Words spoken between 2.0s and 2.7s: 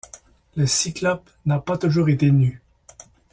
été nu.